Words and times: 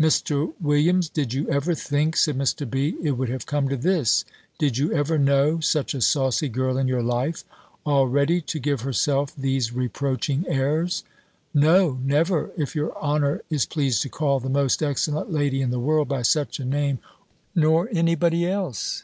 "Mr. 0.00 0.52
Williams, 0.60 1.08
did 1.08 1.32
you 1.34 1.48
ever 1.48 1.74
think," 1.74 2.16
said 2.16 2.38
Mr. 2.38 2.70
B., 2.70 2.94
"it 3.02 3.18
would 3.18 3.28
have 3.28 3.46
come 3.46 3.68
to 3.68 3.76
this? 3.76 4.24
Did 4.56 4.78
you 4.78 4.92
ever 4.92 5.18
know 5.18 5.58
such 5.58 5.92
a 5.92 6.00
saucy 6.00 6.48
girl 6.48 6.78
in 6.78 6.86
your 6.86 7.02
life? 7.02 7.42
Already 7.84 8.40
to 8.42 8.60
give 8.60 8.82
herself 8.82 9.34
these 9.34 9.72
reproaching 9.72 10.44
airs?" 10.46 11.02
"No, 11.52 11.98
never, 12.04 12.52
if 12.56 12.76
your 12.76 12.96
honour 12.96 13.42
is 13.50 13.66
pleased 13.66 14.02
to 14.02 14.08
call 14.08 14.38
the 14.38 14.48
most 14.48 14.84
excellent 14.84 15.32
lady 15.32 15.60
in 15.60 15.70
the 15.72 15.80
world 15.80 16.06
by 16.06 16.22
such 16.22 16.60
a 16.60 16.64
name, 16.64 17.00
nor 17.52 17.88
any 17.90 18.14
body 18.14 18.46
else." 18.46 19.02